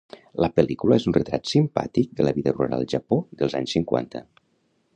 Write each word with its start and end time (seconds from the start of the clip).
La 0.43 0.47
pel·lícula 0.53 0.97
és 1.01 1.03
un 1.11 1.15
retrat 1.17 1.51
simpàtic 1.51 2.15
de 2.21 2.25
la 2.27 2.33
vida 2.39 2.53
rural 2.57 2.73
al 2.79 2.89
Japó 2.97 3.19
dels 3.43 3.59
anys 3.61 3.77
cinquanta. 3.77 4.27